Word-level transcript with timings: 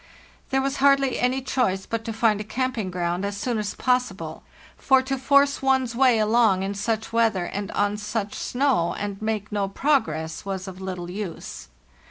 There 0.49 0.63
was 0.63 0.77
hardly 0.77 1.19
any 1.19 1.43
choice 1.43 1.85
but 1.85 2.03
to 2.05 2.11
find 2.11 2.41
a 2.41 2.43
camping 2.43 2.89
ground 2.89 3.23
as 3.23 3.37
soon 3.37 3.59
as 3.59 3.75
possible, 3.75 4.41
for 4.75 5.03
to 5.03 5.15
force 5.15 5.61
one's 5.61 5.93
way 5.95 6.17
along 6.17 6.63
in 6.63 6.73
such 6.73 7.13
weather 7.13 7.45
and 7.45 7.69
on 7.73 7.97
such 7.97 8.33
snow, 8.33 8.95
and 8.97 9.21
make 9.21 9.51
no 9.51 9.67
progress, 9.67 10.43
was 10.43 10.67
of 10.67 10.81
little 10.81 11.11
use. 11.11 11.67